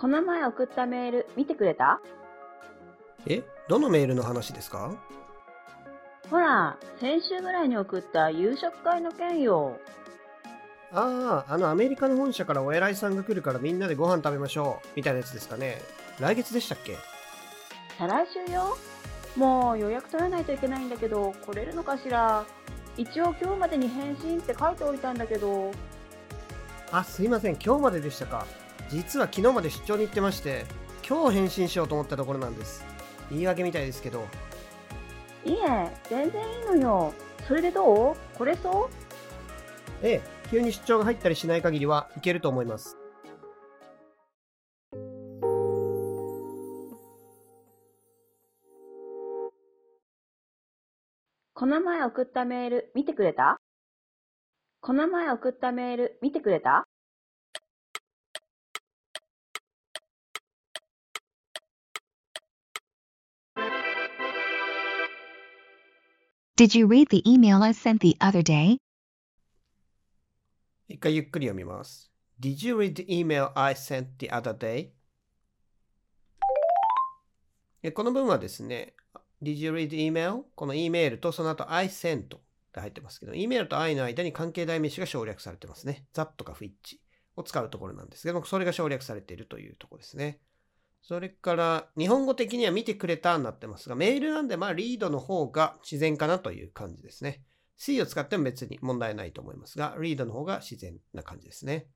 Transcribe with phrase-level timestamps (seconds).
[0.00, 2.00] この前送ったメール見てくれた？
[3.26, 4.94] えどのメールの話ですか？
[6.30, 9.76] ほら、先週ぐらいに送った夕食会の件よ。
[10.92, 14.88] ああ、あのアメリカの本社からお偉いさんが来るからみんなでご飯食べましょう。
[14.94, 15.78] みたいなやつですかね。
[16.20, 16.96] 来月でしたっけ？
[17.98, 18.78] 再来週よ。
[19.34, 22.46] もう予約取らないといけないんだけど、来れるのかしら？
[22.96, 25.72] 一応今日までに返信って書いておいたんだけど。
[26.92, 27.56] あ、すいません。
[27.56, 28.46] 今日まででしたか。
[28.90, 30.64] 実は昨日まで出張に行ってまして、
[31.06, 32.84] 今日返信しようと思ったところなんです。
[33.30, 34.26] 言い訳みたいですけど。
[35.44, 37.14] いえ、全然いいのよ。
[37.46, 38.16] それでどう？
[38.38, 38.88] 来れそう
[40.02, 42.96] ええ、急に出張が入ったりしない限りはいけると思います。
[51.54, 53.58] この前送ったメール見てくれた？
[54.80, 56.87] この前送ったメール見てくれた？
[66.58, 68.78] Did you read the email I sent the other day?
[70.88, 72.10] 一回ゆっくり読みます。
[72.40, 74.88] Did you read the email I sent the other day?
[77.94, 78.94] この文はですね、
[79.40, 80.42] Did you read the email?
[80.56, 82.40] この E メールとその後 I sent っ
[82.72, 86.08] て入ってますけど、E メールと I の間に関係代名詞が省略されてますね。
[86.14, 86.72] that とか which
[87.36, 90.40] を使うところなんですけども、それが省略されているというところですね。
[91.02, 97.42] それから、日本語的には見てくれたになってますが、メールなんで、まあ、リードの方が自然かなという感じですね。
[97.78, 101.86] C を使っても別に問題ないと思いますが、リードの方が自然な感じですね。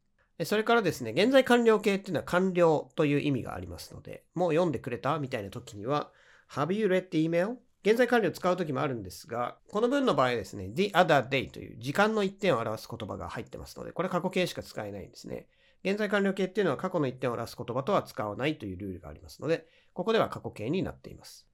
[0.44, 6.10] それからですね、現在完了形っていうのは完了という意味がありますので、もう読んでくれたみたいな時には、
[6.50, 7.56] Have you read the email?
[7.84, 15.46] 現在完了を使う時もあるんですが、この文の場合ですね、the other day という時間の一点を表す言葉が入ってますので、これ過去形しか使えないんですね。
[15.84, 21.48] 現在完了形っていうのは過去の一点を表す言葉とは使わないというルールがありますので、ここでは過去形になっています。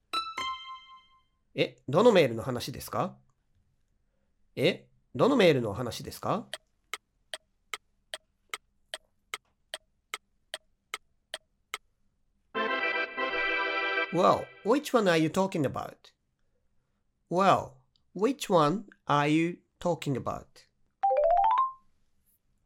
[1.55, 3.17] え、どのメールの話ですか？
[4.55, 6.47] え、どのメールの話ですか
[14.13, 15.95] ？Well, which one are you talking about?
[17.31, 17.71] Well,
[18.15, 20.68] which one are you talking about?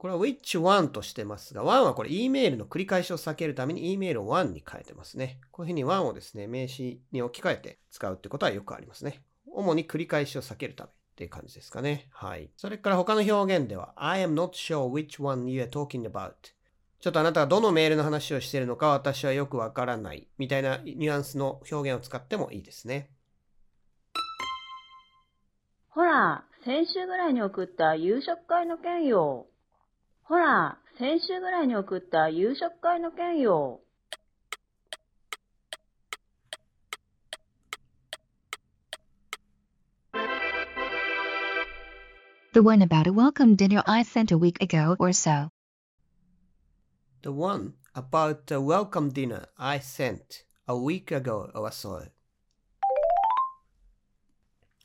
[0.03, 5.39] これは which one としてますが、one はこれ E メールの繰り返しを避けるために E メールを one に変えてますね。
[5.49, 9.23] こういうふうに one をですね、名詞に置き換えて使うってことはよくありますね。
[9.47, 12.09] 主に繰り返しを避けるためっていう感じですかね。
[12.11, 12.49] はい。
[12.57, 16.33] それから他の表現では、I am not sure which one you are talking about.
[16.99, 23.09] ちょっとあなたがどのメールの話をしているのか私はよくわからないみたいなニュアンスの表現を使ってもいいですね。
[25.87, 29.47] ほら、先週ぐらいに送った夕食会の件よ。
[30.25, 33.81] ほら、先週ぐらいに送った夕食会の件よ。
[42.53, 45.49] The one about a welcome dinner I sent a week ago or so.
[47.23, 52.11] The one about the welcome dinner I sent a week ago or so.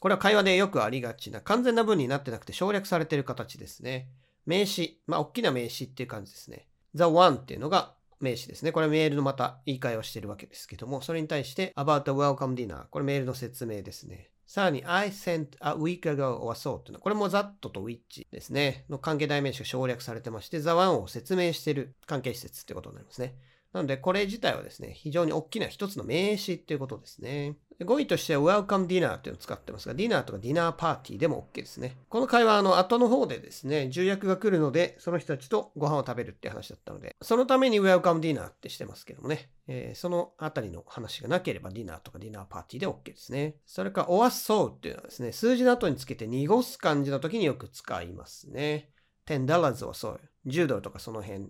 [0.00, 4.08] これは会話でよくありがちな完全な文になってなくて省略されている形ですね。
[4.48, 6.66] 名詞、まあ、大きな名詞っていう感じですね。
[6.94, 8.72] The one っていうのが名詞ですね。
[8.72, 14.30] これはメールのまた言い換えをしているわけですけども、それに対して about the welcome dinner これメールの説明ですね。
[14.46, 18.86] さらに I sent a week ago or so っていうのは、これも that と which ですね。
[18.88, 23.34] の関係代名詞が省略されてまして、the one を説明している関係施設ってことになりますね。
[23.72, 27.56] なので、これ自体はですね、非常に大きな一つの名詞っていうことですね。
[27.84, 31.96] 語彙としては welcome dinner っていうのを使ってますが、ディナーとかディナーパーティーでも OK ですね。
[32.08, 43.56] この会話、あの、後の方でですね、重役が来るので、その人たちとご飯を食べるっていう話だったので、そのために welcome dinner ってしてますけどもね、えーそのあたりの話がなければディナーとかディナーパーティーで OK ですね。
[43.66, 48.90] それから or so っていうのはですね、数字の後につけて濁す感じの時によく使いますね。
[49.26, 50.18] 10 dollars or so。
[50.46, 51.48] 10ドルとかその辺、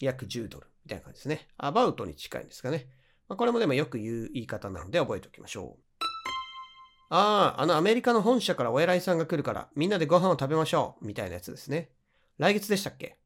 [0.00, 1.48] 約10ドルみたいな感じですね。
[1.58, 2.88] about に近いんですかね。
[3.28, 5.82] まあ、これもでもよく言う言い方なので覚えておきましょう。
[7.10, 11.90] ああ、あのアメリカの本社からお偉いさんが来るからみんなでご飯を食べましょうみたいなやつですね。
[12.38, 13.18] 来月でしたっけ？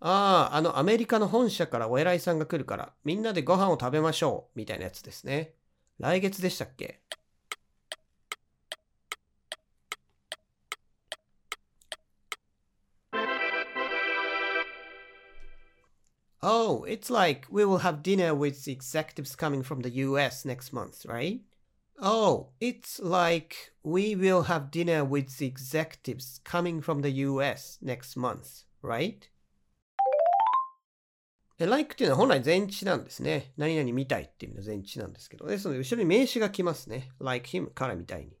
[0.00, 5.54] ああ、あのアメリカの本社からお偉いさんが来るからみんなでご飯を食べましょうみたいなやつですね。
[5.98, 7.02] 来月でしたっけ？
[16.45, 21.05] Oh, it's like we will have dinner with the executives coming from the US next month,
[21.05, 21.41] right?
[21.99, 28.17] Oh, it's like we will have dinner with the executives coming from the US next
[28.17, 29.29] month, right?
[31.59, 33.53] で like っていうのは本来前置なんですね。
[33.55, 37.11] 何々みたいっていう意味の前置なんですけど、ですので後ろに名詞が来ますね。
[37.19, 38.35] like him からみたいに。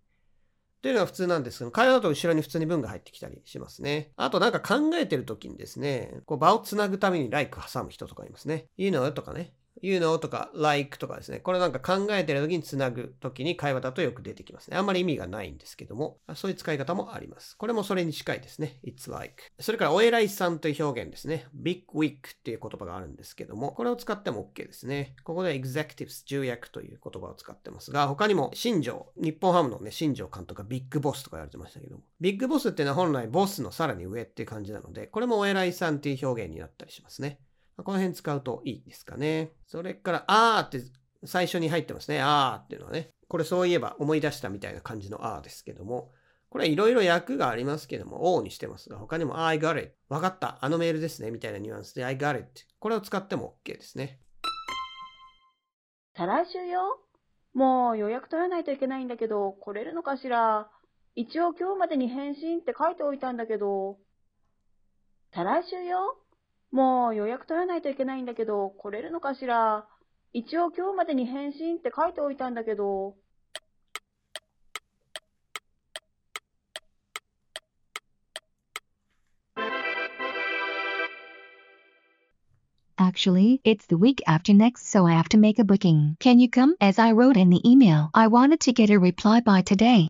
[0.86, 4.12] ていうのが普通なんですけど、会話だと後ろに普通に文が入ってきたりしますね。
[4.16, 8.68] あとなんか考えてる時にですね、こう場をつなぐためにライク挟む人とかいますね。
[8.76, 9.52] いいのよとかね。
[9.82, 11.38] You know とか like とかですね。
[11.40, 14.76] これなんか考えてる時につなぐ時に会話だとよく出てきますね。
[14.76, 17.56] あんまり意味がないんですけども、そういう使い方もあります。
[17.56, 18.80] これもそれに近いですね。
[18.84, 19.42] it's like.
[19.60, 21.46] それからお偉いさんという表現ですね。
[21.54, 25.16] big week っていう言葉があるんですけども、これを使っても OK ですね。
[25.24, 37.40] ここで executives 重役という言葉を使ってますが、他にも新庄、日本ハムのね、新庄監督がビッグボスとか言われてましたけども、ビッグボスっていうのは本来ボスのさらに上っていう感じなので、これもお偉いさんっていう表現になったりしますね。
[37.84, 39.52] この辺使うといいですかね。
[39.66, 40.80] それから、あーって
[41.24, 42.20] 最初に入ってますね。
[42.20, 43.10] あーっていうのはね。
[43.28, 46.12] これそういえば思い出したみたいな感じのあーですけども、
[46.48, 49.94] これいろいろ訳がありますけども、O にしてますが、他にも I got it。
[50.08, 50.58] わかった。
[50.60, 51.30] あのメールですね。
[51.30, 52.48] みたいなニュアンスで I got it。
[52.78, 54.20] これを使っても OK ですね。
[56.16, 56.98] 再来週よ。
[57.52, 60.70] もう予約取らないといけないんだけど、来れるのかしら。
[61.14, 63.98] 一応今日までに返信って書いておいたんだけど。
[65.34, 66.18] 再来週よ。
[66.76, 69.86] もう予約取らないといけないんだけど、来れるのかしら。
[70.34, 73.16] 一応今日までに返信って書いておいたんだけど。
[82.98, 86.18] Actually, it's the week after next, so I have to make a booking.
[86.20, 86.74] Can you come?
[86.78, 90.08] As I wrote in the email, I wanted to get a reply by today.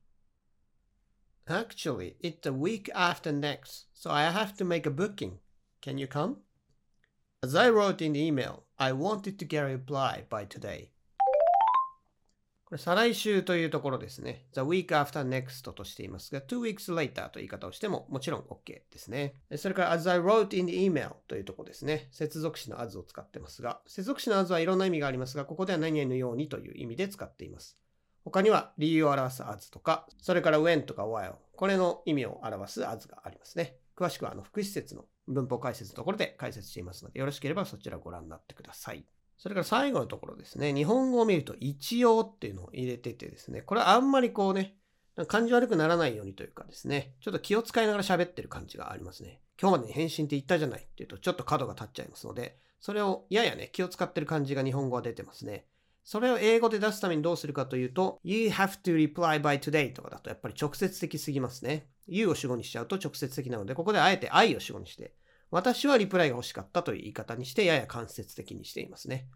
[1.46, 5.38] Actually, it's the week after next, so I have to make a booking.
[5.80, 6.38] Can you come?
[7.42, 10.88] As I wrote in the email, I wanted to get a reply by today.
[12.64, 14.46] これ、再来週というところですね。
[14.54, 19.34] The week after next としていますが、two weeks later という言い方をしてももちろん OK ですね。
[19.56, 22.08] それから、as I wrote in the email というところですね。
[22.10, 27.76] 接続詞の as を使ってますが、接続詞の as はいろんな意味がありますが、ここでは何々のようにという意味で使っています。
[28.24, 33.76] 他には理由を表す as とか、それから when とか while、これの意味を表す as がありますね。
[33.94, 39.04] 詳しくはあの副施設の文法解説のところで解説していますので、よろしければそちらをご覧になってください。
[39.38, 40.72] それから最後のところですね。
[40.72, 43.60] 日本語を見ると一応っていうのを入れててですね。
[43.60, 44.76] これはあんまりこうね、
[45.28, 49.40] 感じ悪くならないようにというかですね、ちょっと気を使いながら喋ってる感じがありますね。
[49.60, 55.66] 今日までに返信って言ったじゃないっていうとちょっと角が立っちゃいますので、それをややね、気を使ってる感じが日本語は出てますね。
[56.04, 61.88] それを英語で出すためにどうするかというと、You have to reply by today とかだとやっぱり直接的すぎますね。
[62.06, 65.14] You を主語にしちゃうと直接的なので、ここであえて I を主語にして、
[65.50, 69.28] 私はリプライが欲しかったという言い方にして、やや間接的にしていますね。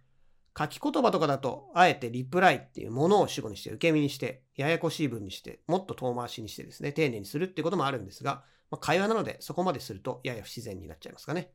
[0.59, 11.53] 書き言葉とかだと、あえてリプライっていうものを主語にして、受け身にして、ややこしい文にして、もっと遠回しにしてですね、丁寧にするっていうこともあるんですが、まあ、会話なのでそこまでするとやや不自然になっちゃいますかね。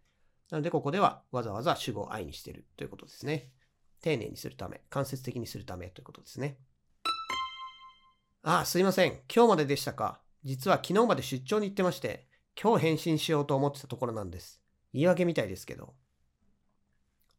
[0.50, 3.50] なので、ここではわざわざ主語を愛にしてるということですね。
[4.02, 6.58] 丁寧にするため、間接的にするためということですね。
[8.44, 9.22] ああ、すいません。
[9.34, 10.25] 今日まででしたか。
[10.46, 12.28] 実は昨日まで出張に行ってまして、
[12.62, 14.62] 今日返信しようと思ってたところなんです。
[14.94, 15.96] 言い訳みたいですけど。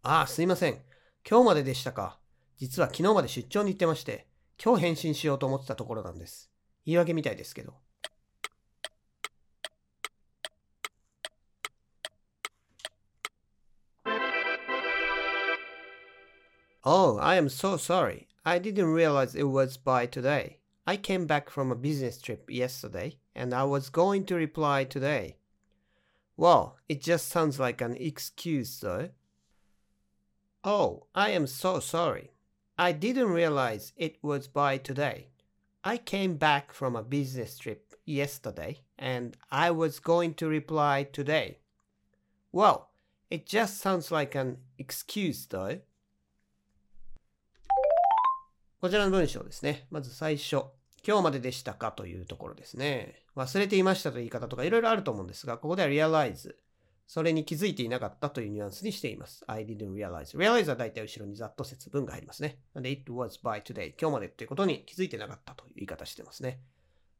[0.02, 0.80] ああ、すいません。
[1.28, 2.18] 今日まででしたか。
[2.56, 4.26] 実は昨日まで出張に行ってまして、
[4.62, 6.50] 今日返信しようと思ってたところなんです。
[6.84, 7.74] 言い訳みたいですけど。
[16.82, 18.26] Oh, I am so sorry.
[18.42, 20.56] I didn't realize it was by today.
[20.85, 25.37] I came back from a business trip yesterday and I was going to reply today.
[26.35, 29.09] Well, it just sounds like an excuse though.
[30.63, 32.31] Oh, I am so sorry.
[32.77, 35.27] I didn't realize it was by today.
[35.83, 41.59] I came back from a business trip yesterday and I was going to reply today.
[42.51, 42.89] Well,
[43.29, 45.79] it just sounds like an excuse though.
[48.81, 49.85] こちらの文章ですね。
[49.91, 50.74] まず最初。
[51.06, 53.22] 今日まででしたかというところですね。
[53.36, 56.56] 忘れていましたという言い方とかいろいろあると思うんですが、ここでは realize。
[57.06, 59.44] それに気づいていなかったというニュアンスにしています。
[59.46, 60.36] I didn't realize.
[60.36, 62.58] realize は大体後ろにざっと説文が入りますね。
[62.74, 63.94] なので it was by today.
[64.00, 66.58] 今日までということに気づいてなかったという言い方してますね。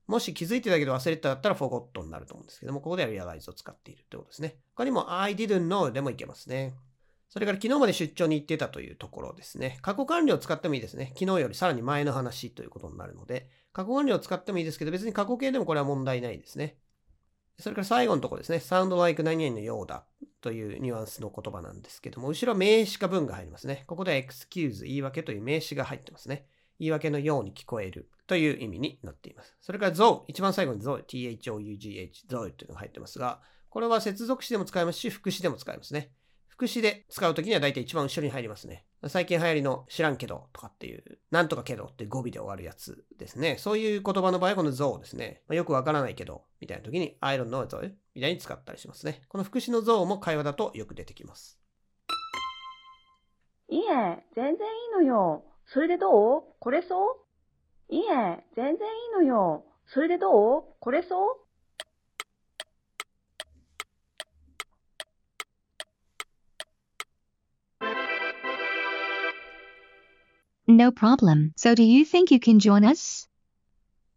[0.09, 4.57] もし気づいてたけど忘れてただったら forgot になると思うんですけども、ここでは realize を使っているということですね。
[4.75, 6.75] 他にも I didn't know でもいけますね。
[7.29, 9.79] それから昨日まで出張に行ってたというところですね。
[9.83, 11.13] 過去完了を使ってもいいですね。
[11.19, 16.79] 昨日よりさらに前の話ということになるので、過去完了を使ってもいいですけど、別に過去形でもこれは問題ないですね。
[17.59, 18.57] それから最後のとこですね。
[18.57, 20.07] sound like 何々のようだ
[20.41, 23.85] というニュアンスの言葉なんですけども、後ろ名詞か文が入りますね。
[23.87, 26.47] ここでは excuse 言い訳という名詞が入ってますね。
[26.79, 29.55] 言い訳のように聞こえるという意味になっています。
[29.61, 31.61] それから though 一番最後に though though
[32.31, 36.13] though というのが入ってますが、これは接続詞でも使えますし、副詞でも使えますね。
[36.57, 38.87] 副詞で使うときには大体一番後ろに入りますね。
[39.09, 43.57] 最近流行りの知らんけどとかっていう、なんとかけどって語尾で終わるやつですね。
[43.59, 45.43] そういう言葉の場合はこの though ですね。
[45.49, 49.21] まあ、よくわからないけど、みたいな時に I don't know though みたいに使ったりしますね。
[49.29, 51.61] この副詞の though も会話だとよく出てきます。
[53.69, 54.57] いいえ、全然いい
[54.95, 55.45] のよ。
[55.67, 56.43] それでどう？
[56.59, 57.19] これそ
[57.91, 57.95] う？
[57.95, 58.79] いいえ、全然いい
[59.15, 59.67] のよ。
[59.85, 60.65] それでどう？
[60.81, 61.46] これそう？
[70.67, 71.53] No problem.
[71.57, 73.29] So do you think you can join us?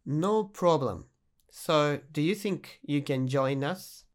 [0.05, 1.05] No problem.
[1.51, 4.05] So, do you think you can join us?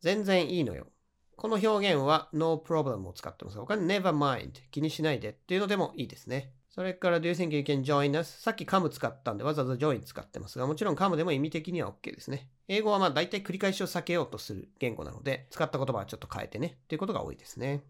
[0.00, 0.88] 全然いいのよ。
[1.36, 3.58] この表現は no problem を使ってます。
[3.58, 6.52] 他に never mind 気にしないでっていうのでもいいですね。
[6.68, 8.40] それから do you think you can join us?
[8.40, 12.48] さっき come 使ったんでわざわざ join 使ってますが、もちろん come でも意味的には OK ですね。
[12.68, 17.82] 英語はまあ大体繰り返しを避けようとする言語なので、使った言葉はちょっと変えてねっていうことが多いですね。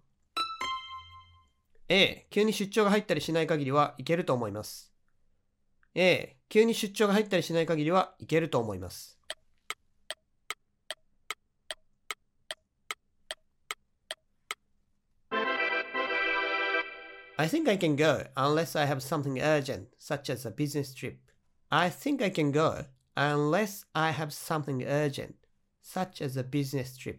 [1.94, 4.90] A、急に出張が入ったりしない限りはいけると思います。
[5.94, 9.18] A、急に出張が入ったりしない限りはいけると思います。
[17.36, 21.16] I think I can go unless I have something urgent, such as a business trip.
[21.68, 25.34] I think I can go unless I have something urgent,
[25.84, 27.18] such as a business trip.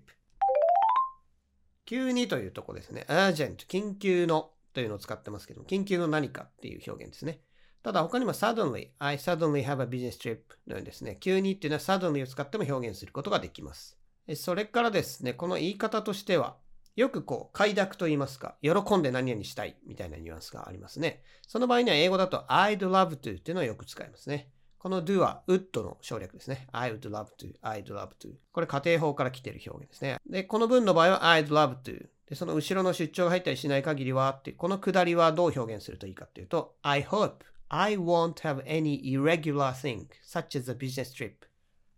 [1.86, 3.06] 急にというとこですね。
[3.08, 7.40] urgent、緊急のというのを使ってますけども、緊急の何かっていう表現ですね。
[7.84, 13.98] ただ他にも suddenly, I suddenly have a business trip のようにですね、急にっていうのは suddenly を使っても表現することができます。
[14.36, 16.56] それからですね、この言い方としては、
[16.96, 21.24] よくこう、快諾と言いますか、喜んで何々したいみたいなニュアンスがありますね。
[21.48, 24.50] その場合には英語だと I'd love to っていうのをよく使いますね。
[24.78, 26.68] この do は would の省略ですね。
[26.72, 28.34] I would love to, I'd love to.
[28.52, 30.18] これ家庭法から来ている表現ですね。
[30.30, 32.08] で、この文の場合は I'd love to.
[32.34, 37.36] で、その後ろの出張が入ったりしない限りはって、この下りはどう表現するといいかっていうと、I hope
[37.70, 41.34] I won't have any irregular thing, such as a business trip.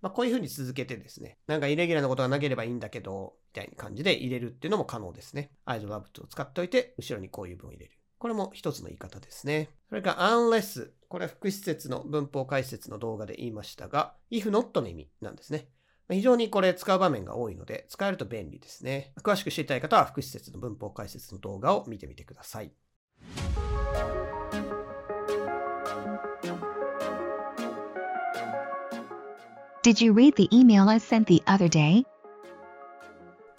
[0.01, 5.51] まあ、こういうふうに続けてですね、なんかイレギュラーなことがなければいいんだけど、みたいな感じで入れるっていうのも可能ですね。
[5.65, 7.91] I'd love to を使っておいて、後ろにこういう文を入れる。
[8.17, 9.69] これも一つの言い方ですね。
[9.87, 10.89] それから unless。
[11.07, 15.69] これは副施設の文法解説の動画で言いましたが、if not の意味なんですね。
[16.09, 19.12] 非常にこれ使う場面が多いので、使えると便利ですね。
[19.24, 22.71] 詳しく知りたい方は副施設の文法解説の動画を見てみてください。
[29.81, 32.03] Did you read the email I sent the other day?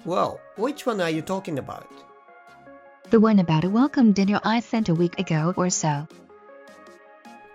[0.05, 1.87] Well, which one are you talking about?
[3.11, 6.07] The one about a welcome dinner I sent a week ago or so.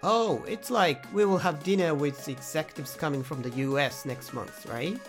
[0.03, 4.34] Oh, it's like we will have dinner with the executives coming from the US next
[4.34, 5.00] month, right?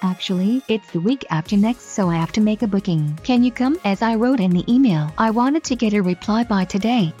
[0.00, 3.18] Actually, it's the week after next, so I have to make a booking.
[3.24, 3.80] Can you come?
[3.84, 7.12] As I wrote in the email, I wanted to get a reply by today.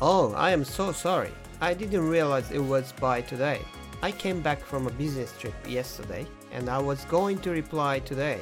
[0.00, 1.32] Oh, I am so sorry.
[1.60, 3.62] I didn't realize it was by today.
[4.02, 8.38] I came back from a business trip yesterday and I was going to reply today.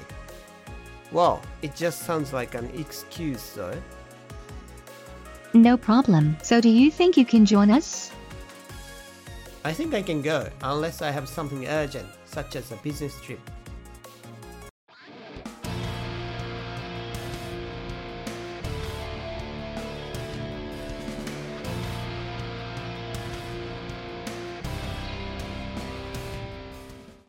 [1.12, 3.80] Well, it just sounds like an excuse though.
[5.54, 6.36] No problem.
[6.42, 8.10] So, do you think you can join us?
[9.64, 13.38] I think I can go unless I have something urgent, such as a business trip.